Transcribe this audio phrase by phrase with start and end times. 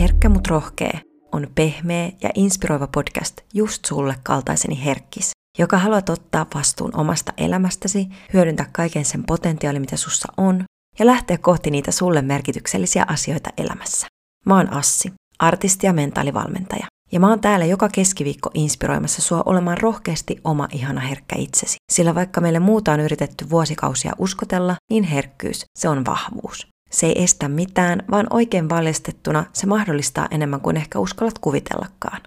[0.00, 1.00] Herkkä mut rohkee
[1.32, 8.08] on pehmeä ja inspiroiva podcast just sulle kaltaiseni herkkis, joka haluat ottaa vastuun omasta elämästäsi,
[8.32, 10.64] hyödyntää kaiken sen potentiaali, mitä sussa on,
[10.98, 14.06] ja lähteä kohti niitä sulle merkityksellisiä asioita elämässä.
[14.46, 16.86] Mä oon Assi, artisti ja mentaalivalmentaja.
[17.12, 21.76] Ja mä oon täällä joka keskiviikko inspiroimassa sua olemaan rohkeasti oma ihana herkkä itsesi.
[21.92, 26.66] Sillä vaikka meille muuta on yritetty vuosikausia uskotella, niin herkkyys, se on vahvuus.
[26.90, 32.20] Se ei estä mitään, vaan oikein valjastettuna se mahdollistaa enemmän kuin ehkä uskallat kuvitellakaan.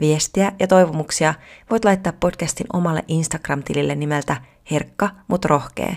[0.00, 1.34] Viestiä ja toivomuksia
[1.70, 5.96] voit laittaa podcastin omalle Instagram-tilille nimeltä Herkka, mut rohkee.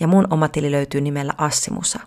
[0.00, 2.00] Ja mun oma tili löytyy nimellä Assimusa.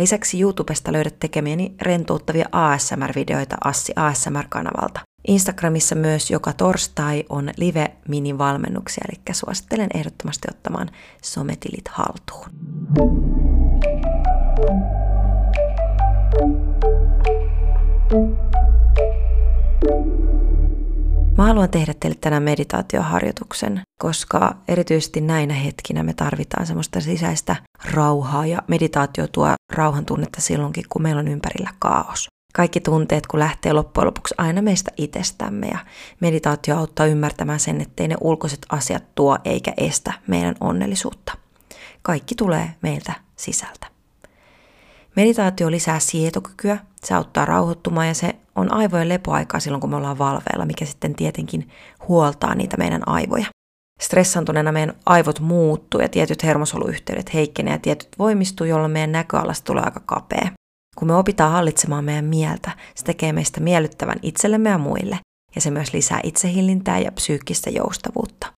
[0.00, 5.00] Lisäksi YouTubesta löydät tekemieni rentouttavia ASMR-videoita Assi ASMR-kanavalta.
[5.28, 10.90] Instagramissa myös joka torstai on live-mini-valmennuksia, eli suosittelen ehdottomasti ottamaan
[11.22, 12.50] sometilit haltuun.
[21.40, 28.46] Mä haluan tehdä teille tänään meditaatioharjoituksen, koska erityisesti näinä hetkinä me tarvitaan semmoista sisäistä rauhaa
[28.46, 32.28] ja meditaatio tuo rauhan tunnetta silloinkin, kun meillä on ympärillä kaos.
[32.54, 35.78] Kaikki tunteet, kun lähtee loppujen lopuksi aina meistä itsestämme ja
[36.20, 41.32] meditaatio auttaa ymmärtämään sen, ettei ne ulkoiset asiat tuo eikä estä meidän onnellisuutta.
[42.02, 43.86] Kaikki tulee meiltä sisältä.
[45.16, 50.18] Meditaatio lisää sietokykyä, se auttaa rauhoittumaan ja se on aivojen lepoaikaa silloin, kun me ollaan
[50.18, 51.68] valveilla, mikä sitten tietenkin
[52.08, 53.46] huoltaa niitä meidän aivoja.
[54.00, 59.82] Stressantuneena meidän aivot muuttuu ja tietyt hermosoluyhteydet heikkenee ja tietyt voimistuu, jolloin meidän näköalasta tulee
[59.82, 60.50] aika kapea.
[60.96, 65.18] Kun me opitaan hallitsemaan meidän mieltä, se tekee meistä miellyttävän itsellemme ja muille,
[65.54, 68.52] ja se myös lisää itsehillintää ja psyykkistä joustavuutta.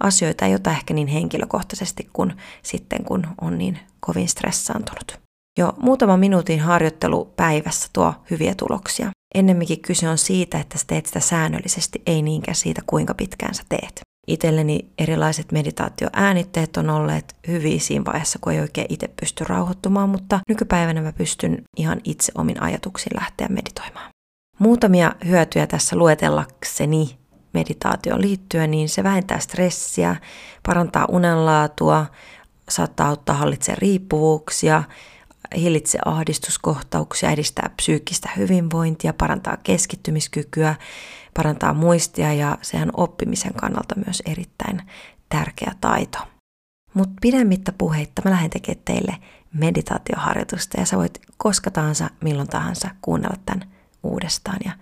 [0.00, 5.25] Asioita ei ota ehkä niin henkilökohtaisesti kuin sitten, kun on niin kovin stressaantunut.
[5.58, 9.10] Jo muutama minuutin harjoittelu päivässä tuo hyviä tuloksia.
[9.34, 13.62] Ennemminkin kyse on siitä, että sä teet sitä säännöllisesti, ei niinkään siitä, kuinka pitkään sä
[13.68, 14.00] teet.
[14.26, 20.40] Itselleni erilaiset meditaatioäänitteet on olleet hyviä siinä vaiheessa, kun ei oikein itse pysty rauhoittumaan, mutta
[20.48, 24.10] nykypäivänä mä pystyn ihan itse omin ajatuksiin lähteä meditoimaan.
[24.58, 27.18] Muutamia hyötyjä tässä luetellakseni
[27.52, 30.16] meditaatioon liittyen, niin se vähentää stressiä,
[30.66, 32.06] parantaa unenlaatua,
[32.68, 34.82] saattaa auttaa hallitsemaan riippuvuuksia,
[35.56, 40.74] hillitsee ahdistuskohtauksia, edistää psyykkistä hyvinvointia, parantaa keskittymiskykyä,
[41.34, 44.82] parantaa muistia ja sehän oppimisen kannalta myös erittäin
[45.28, 46.18] tärkeä taito.
[46.94, 49.16] Mutta pidemmittä puheitta mä lähden tekemään teille
[49.52, 53.68] meditaatioharjoitusta ja sä voit koska tahansa, milloin tahansa kuunnella tämän
[54.02, 54.72] uudestaan ja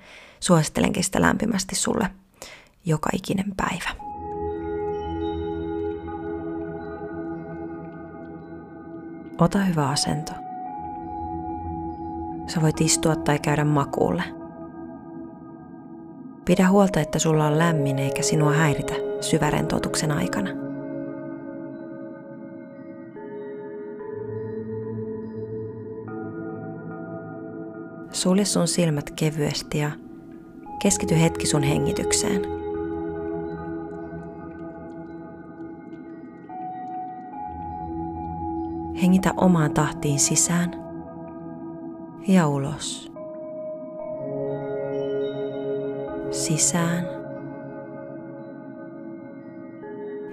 [0.41, 2.11] suosittelenkin sitä lämpimästi sulle
[2.87, 4.05] joka ikinen päivä.
[9.39, 10.44] Ota hyvä asento.
[12.55, 14.23] Sä voit istua tai käydä makuulle.
[16.45, 20.51] Pidä huolta, että sulla on lämmin eikä sinua häiritä syvärentoutuksen aikana.
[28.13, 29.91] Sulje sun silmät kevyesti ja
[30.83, 32.43] keskity hetki sun hengitykseen.
[39.03, 40.84] Hengitä omaan tahtiin sisään
[42.29, 43.12] ja ulos.
[46.31, 47.07] Sisään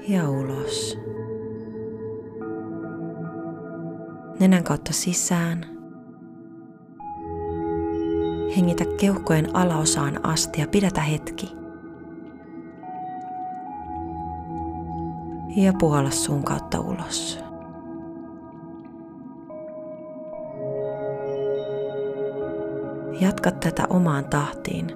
[0.07, 0.97] ja ulos.
[4.39, 5.65] Nenän kautta sisään.
[8.57, 11.51] Hengitä keuhkojen alaosaan asti ja pidätä hetki.
[15.55, 17.50] Ja puhalla suun kautta ulos.
[23.21, 24.87] Jatka tätä omaan tahtiin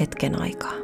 [0.00, 0.74] hetken aikaa.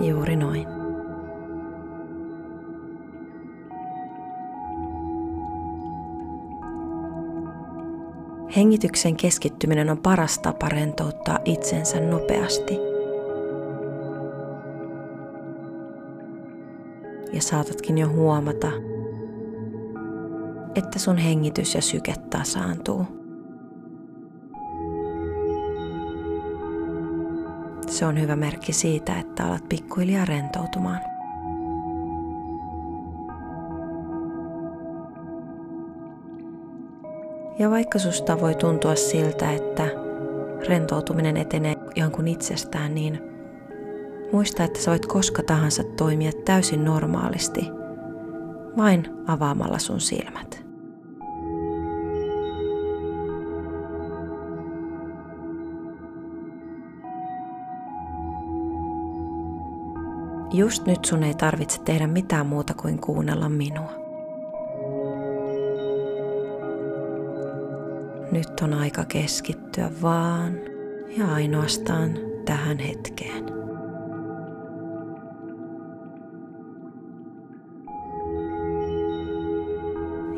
[0.00, 0.66] Juuri noin.
[8.56, 12.78] Hengityksen keskittyminen on paras tapa rentouttaa itsensä nopeasti–
[17.32, 18.68] ja saatatkin jo huomata,
[20.74, 23.06] että sun hengitys ja syke tasaantuu.
[27.86, 31.00] Se on hyvä merkki siitä, että alat pikkuhiljaa rentoutumaan.
[37.58, 39.88] Ja vaikka susta voi tuntua siltä, että
[40.68, 43.20] rentoutuminen etenee jonkun itsestään, niin–
[44.32, 47.68] muista, että sä voit koska tahansa toimia täysin normaalisti,
[48.76, 50.62] vain avaamalla sun silmät.
[60.52, 63.92] Just nyt sun ei tarvitse tehdä mitään muuta kuin kuunnella minua.
[68.32, 70.54] Nyt on aika keskittyä vaan
[71.18, 72.10] ja ainoastaan
[72.44, 73.61] tähän hetkeen.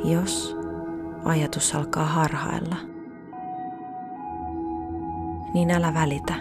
[0.05, 0.57] Jos
[1.25, 2.77] ajatus alkaa harhailla,
[5.55, 6.35] niin älä välitä.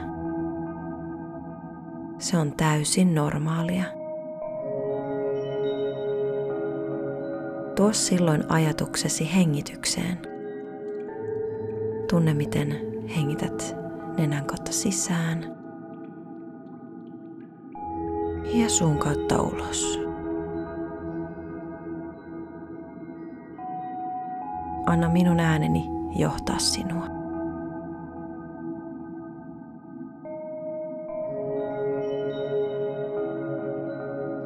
[2.19, 3.83] Se on täysin normaalia.
[7.75, 10.17] Tuo silloin ajatuksesi hengitykseen–
[12.13, 12.75] Tunne, miten
[13.15, 13.75] hengität
[14.17, 15.55] nenän kautta sisään
[18.53, 20.02] ja suun kautta ulos.
[24.85, 27.05] Anna minun ääneni johtaa sinua.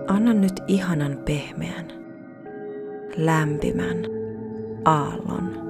[0.08, 1.86] Anna nyt ihanan pehmeän,
[3.18, 3.98] lämpimän
[4.86, 5.68] aallon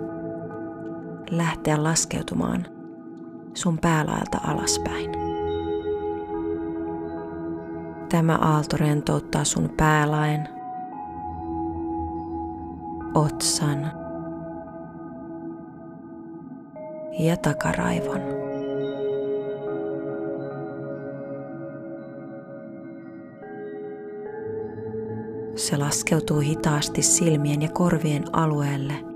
[1.31, 2.65] lähteä laskeutumaan
[3.53, 5.11] sun päälaelta alaspäin.
[8.09, 10.49] Tämä aalto rentouttaa sun päälaen,
[13.13, 13.96] otsan
[17.19, 18.21] ja takaraivon.
[25.55, 28.93] Se laskeutuu hitaasti silmien ja korvien alueelle–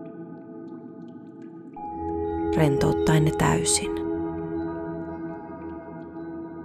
[2.56, 3.92] rentouttaen ne täysin.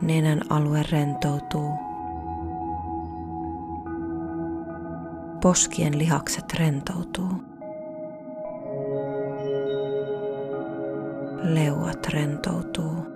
[0.02, 1.70] Nenän alue rentoutuu.
[5.42, 7.45] Poskien lihakset rentoutuu.
[11.54, 13.06] Leuat rentoutuu.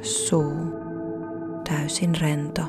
[0.00, 0.52] Suu
[1.68, 2.62] täysin rento.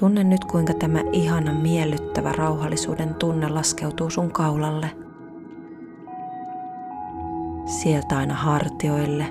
[0.00, 4.90] Tunne nyt kuinka tämä ihana miellyttävä rauhallisuuden tunne laskeutuu sun kaulalle.
[7.66, 9.26] Sieltä aina hartioille.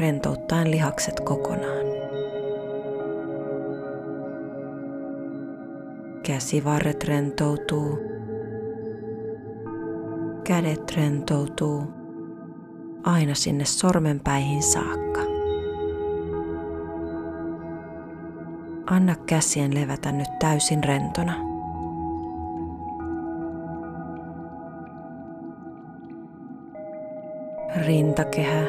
[0.00, 1.95] Rentouttaen lihakset kokonaan.
[6.26, 7.98] Käsivarret rentoutuu.
[10.44, 11.82] Kädet rentoutuu
[13.04, 15.20] aina sinne sormenpäihin saakka.
[18.90, 21.32] Anna käsien levätä nyt täysin rentona.
[27.86, 28.66] Rintakehä,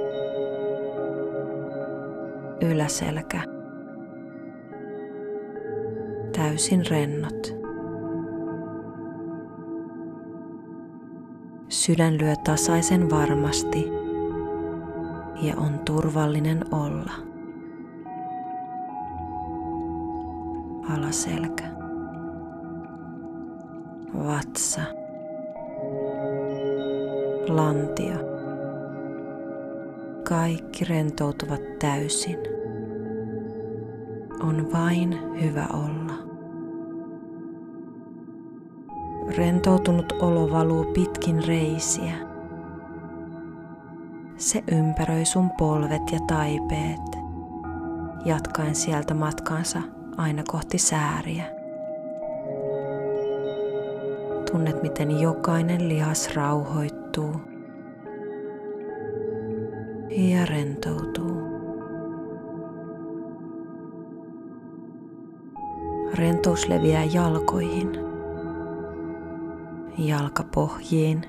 [2.62, 3.57] yläselkä,
[6.58, 7.56] täysin rennot.
[11.70, 13.88] Sydän lyö tasaisen varmasti
[15.42, 17.12] ja on turvallinen olla.
[20.98, 21.64] alaselkä,
[24.26, 24.82] vatsa,
[27.48, 28.18] lantio.
[30.30, 32.40] Kaikki rentoutuvat täysin.
[34.40, 36.27] On vain hyvä olla.
[39.36, 42.14] Rentoutunut olo valuu pitkin reisiä.
[44.38, 47.18] Se ympäröi sun polvet ja taipeet,
[48.26, 49.82] jatkaen sieltä matkaansa
[50.18, 51.44] aina kohti sääriä.
[54.52, 57.36] Tunnet, miten jokainen lihas rauhoittuu
[60.10, 61.58] ja rentoutuu.
[66.14, 67.90] Rentous leviää jalkoihin,
[69.98, 71.22] jalkapohjiin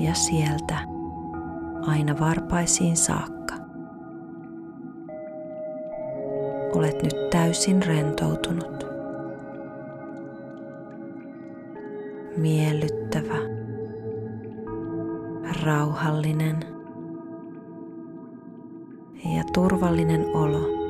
[0.00, 0.78] ja sieltä
[1.86, 3.54] aina varpaisiin saakka.
[6.74, 8.86] Olet nyt täysin rentoutunut.
[12.36, 13.36] Miellyttävä,
[15.64, 16.56] rauhallinen
[19.36, 20.80] ja turvallinen olo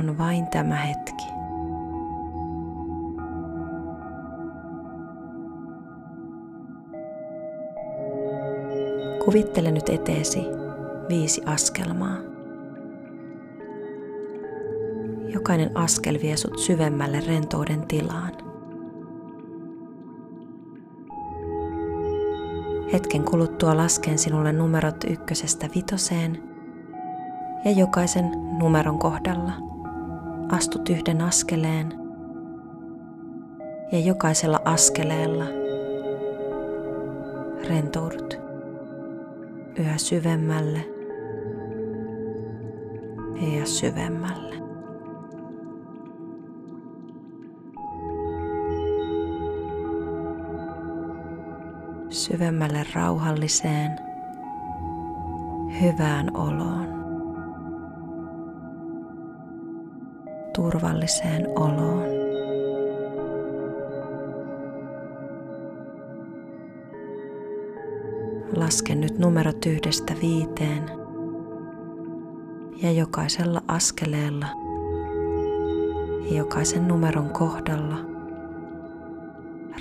[0.00, 1.37] on vain tämä hetki.
[9.28, 10.46] Kuvittele nyt eteesi
[11.08, 12.16] viisi askelmaa.
[15.34, 18.32] Jokainen askel vie sut syvemmälle rentouden tilaan.
[22.92, 26.42] Hetken kuluttua lasken sinulle numerot ykkösestä vitoseen
[27.64, 29.52] ja jokaisen numeron kohdalla
[30.52, 31.92] astut yhden askeleen
[33.92, 35.44] ja jokaisella askeleella
[37.68, 38.47] rentoudut
[39.78, 40.86] yhä syvemmälle
[43.58, 44.54] ja syvemmälle.
[52.10, 53.90] Syvemmälle rauhalliseen,
[55.80, 56.88] hyvään oloon.
[60.54, 62.17] Turvalliseen oloon.
[68.56, 70.82] Lasken nyt numerot yhdestä viiteen
[72.82, 74.46] ja jokaisella askeleella
[76.30, 77.96] jokaisen numeron kohdalla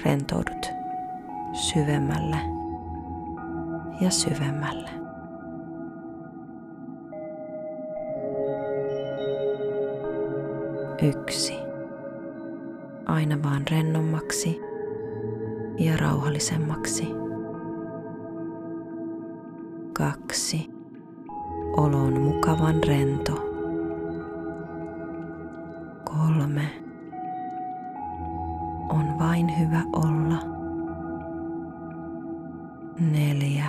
[0.06, 0.66] rentoudut
[1.54, 2.38] syvemmälle
[4.02, 4.90] ja syvemmälle.
[11.02, 11.54] Yksi.
[13.06, 14.60] Aina vaan rennommaksi
[15.78, 17.27] ja rauhallisemmaksi
[19.98, 20.70] kaksi.
[21.78, 23.34] Olo on mukavan rento.
[26.04, 26.70] Kolme.
[28.90, 30.58] On vain hyvä olla.
[33.00, 33.66] Neljä.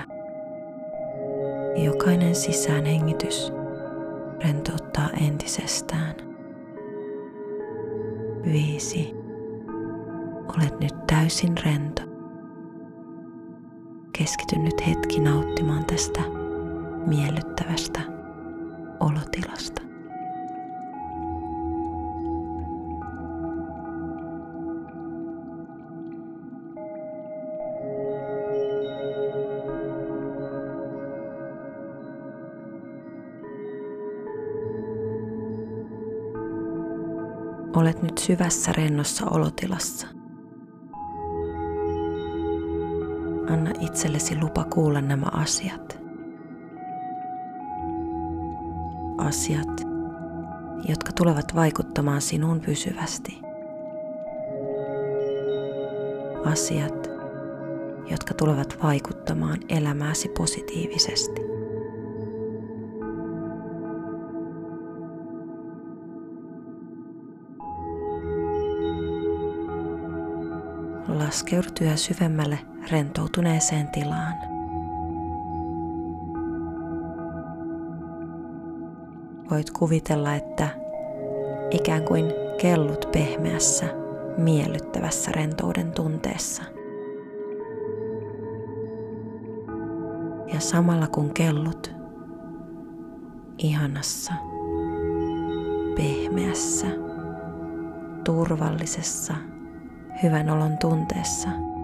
[1.85, 3.53] Jokainen sisäänhengitys
[4.45, 6.15] rentouttaa entisestään.
[8.45, 9.15] Viisi.
[10.57, 12.03] Olet nyt täysin rento.
[14.19, 15.68] Keskity nyt hetki nauttimaan
[15.99, 16.21] tästä
[17.07, 18.01] miellyttävästä
[19.01, 19.83] olotilasta.
[37.77, 40.18] Olet nyt syvässä rennossa olotilassa.
[43.89, 45.99] Itsellesi lupa kuulla nämä asiat.
[49.19, 49.83] Asiat,
[50.89, 53.39] jotka tulevat vaikuttamaan sinuun pysyvästi.
[56.45, 57.11] Asiat,
[58.11, 61.49] jotka tulevat vaikuttamaan elämääsi positiivisesti.
[71.09, 72.59] laskeudut yhä syvemmälle
[72.91, 74.35] rentoutuneeseen tilaan.
[79.51, 80.69] Voit kuvitella, että
[81.71, 82.25] ikään kuin
[82.61, 83.87] kellut pehmeässä,
[84.37, 86.63] miellyttävässä rentouden tunteessa.
[90.55, 91.93] Ja samalla kun kellut
[93.59, 94.33] ihanassa,
[95.97, 96.87] pehmeässä,
[98.25, 99.35] turvallisessa,
[100.23, 101.49] hyvän olon tunteessa–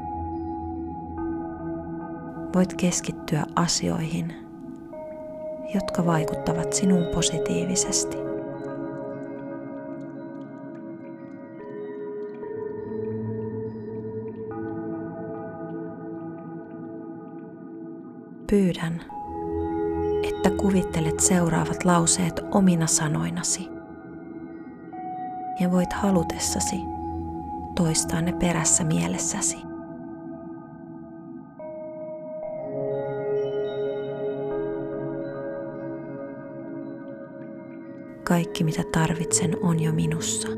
[2.55, 4.35] voit keskittyä asioihin,
[5.75, 8.17] jotka vaikuttavat sinuun positiivisesti.
[18.51, 19.03] Pyydän,
[20.23, 23.69] että kuvittelet seuraavat lauseet omina sanoinasi
[25.61, 26.77] ja voit halutessasi
[27.75, 29.74] toistaa ne perässä mielessäsi.
[38.25, 40.49] Kaikki mitä tarvitsen on jo minussa.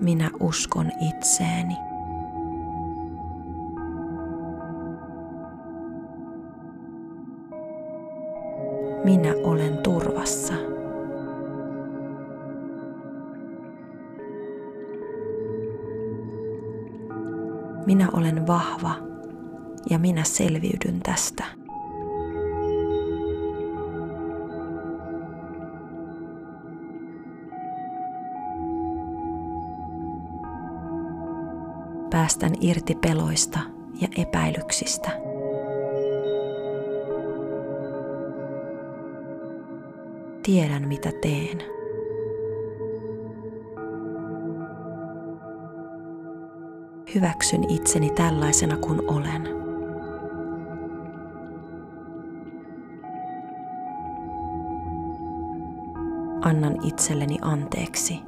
[0.00, 1.74] Minä uskon itseeni.
[9.04, 10.54] Minä olen turvassa.
[17.86, 18.94] Minä olen vahva
[19.90, 21.44] ja minä selviydyn tästä.
[32.10, 33.58] Päästän irti peloista
[34.00, 35.10] ja epäilyksistä.
[40.42, 41.79] Tiedän mitä teen.
[47.14, 49.48] Hyväksyn itseni tällaisena kuin olen.
[56.40, 58.20] Annan itselleni anteeksi.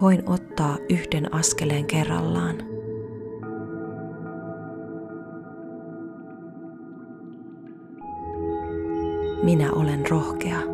[0.00, 2.56] Voin ottaa yhden askeleen kerrallaan.
[9.42, 10.73] Minä olen rohkea.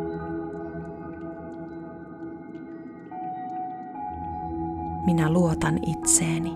[5.31, 6.55] Luotan itseeni.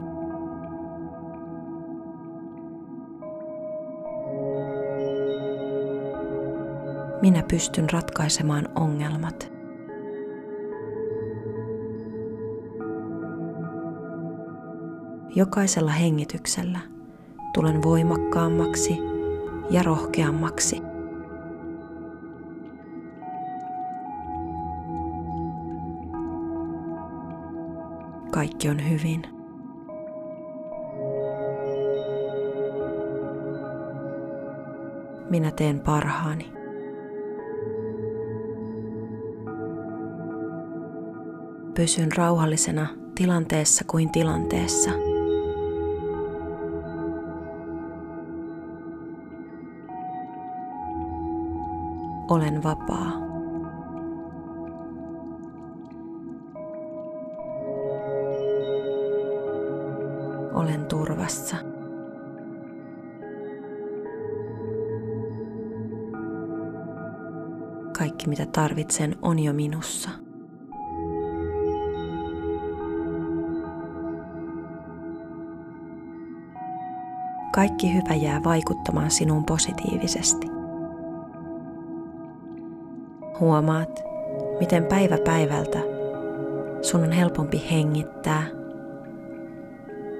[7.21, 9.51] Minä pystyn ratkaisemaan ongelmat.
[15.35, 16.79] Jokaisella hengityksellä
[17.53, 18.97] tulen voimakkaammaksi
[19.69, 20.84] ja rohkeammaksi.
[28.35, 29.21] Kaikki on hyvin.
[35.29, 36.51] Minä teen parhaani.
[41.73, 44.91] Pysyn rauhallisena tilanteessa kuin tilanteessa.
[52.29, 53.24] Olen vapaa.
[60.65, 61.55] Olen turvassa.
[67.97, 70.09] Kaikki mitä tarvitsen on jo minussa.
[77.53, 80.47] Kaikki hyvä jää vaikuttamaan sinuun positiivisesti.
[83.39, 84.03] Huomaat,
[84.59, 85.79] miten päivä päivältä
[86.81, 88.64] sun on helpompi hengittää.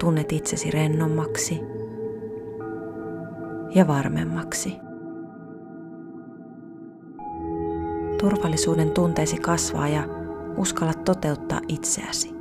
[0.06, 1.62] Tunnet itsesi rennommaksi
[3.76, 4.78] ja varmemmaksi.
[8.20, 10.04] Turvallisuuden tunteesi kasvaa ja
[10.58, 12.35] uskalla toteuttaa itseäsi.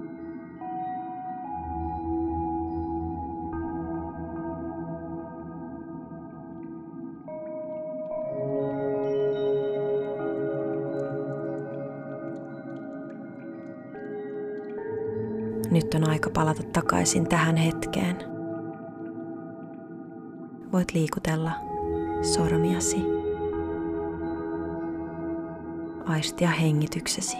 [15.94, 18.16] On aika palata takaisin tähän hetkeen.
[20.72, 21.50] Voit liikutella
[22.22, 22.96] sormiasi.
[26.06, 27.36] Aistia hengityksesi.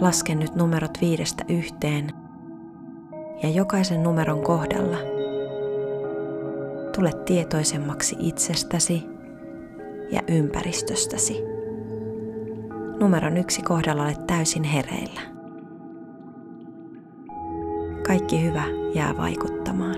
[0.00, 2.10] Lasken nyt numerot viidestä yhteen
[3.42, 4.98] ja jokaisen numeron kohdalla
[6.96, 9.02] tule tietoisemmaksi itsestäsi
[10.10, 11.61] ja ympäristöstäsi
[13.02, 15.20] numeron yksi kohdalla olet täysin hereillä.
[18.06, 18.62] Kaikki hyvä
[18.94, 19.96] jää vaikuttamaan.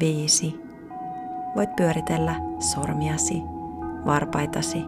[0.00, 0.60] Viisi.
[1.56, 3.34] Voit pyöritellä sormiasi,
[4.06, 4.84] varpaitasi.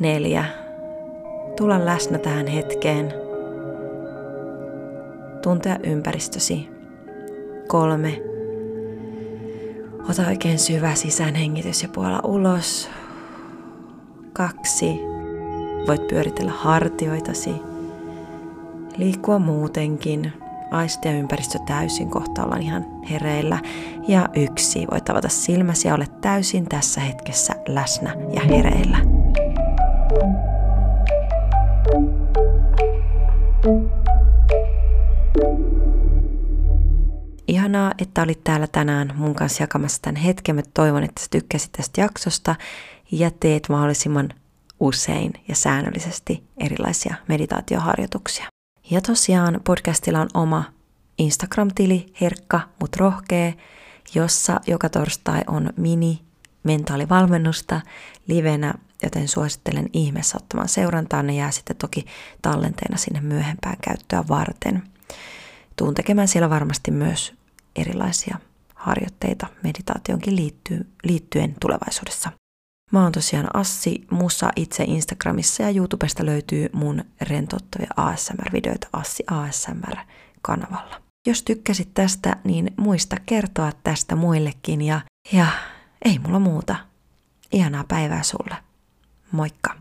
[0.00, 0.44] Neljä.
[1.56, 3.12] Tulla läsnä tähän hetkeen.
[5.42, 6.68] Tuntea ympäristösi.
[7.68, 8.22] Kolme.
[10.10, 12.90] Ota oikein syvä sisäänhengitys ja puola ulos
[14.34, 15.00] kaksi.
[15.86, 17.54] Voit pyöritellä hartioitasi,
[18.96, 20.32] liikkua muutenkin,
[20.70, 23.58] aistia ympäristö täysin, kohta ollaan ihan hereillä.
[24.08, 29.13] Ja yksi, voit avata silmäsi ja olet täysin tässä hetkessä läsnä ja hereillä.
[37.74, 40.56] Ihanaa, että olit täällä tänään mun kanssa jakamassa tämän hetken.
[40.56, 42.54] Mä toivon, että sä tykkäsit tästä jaksosta
[43.10, 44.28] ja teet mahdollisimman
[44.80, 48.46] usein ja säännöllisesti erilaisia meditaatioharjoituksia.
[48.90, 50.64] Ja tosiaan podcastilla on oma
[51.18, 53.54] Instagram-tili herkka mut rohkee,
[54.14, 56.20] jossa joka torstai on mini
[56.62, 57.80] mentaalivalmennusta
[58.26, 61.22] livenä, joten suosittelen ihmeessä ottamaan seurantaa.
[61.22, 62.06] Ne jää sitten toki
[62.42, 64.82] tallenteena sinne myöhempään käyttöä varten.
[65.76, 67.43] Tuun tekemään siellä varmasti myös
[67.76, 68.38] erilaisia
[68.74, 72.30] harjoitteita meditaationkin liittyy, liittyen tulevaisuudessa.
[72.92, 81.02] Mä oon tosiaan Assi Musa itse Instagramissa ja YouTubesta löytyy mun rentouttavia ASMR-videoita Assi ASMR-kanavalla.
[81.26, 85.00] Jos tykkäsit tästä, niin muista kertoa tästä muillekin ja,
[85.32, 85.46] ja
[86.04, 86.76] ei mulla muuta.
[87.52, 88.56] Ihanaa päivää sulle.
[89.32, 89.74] Moikka!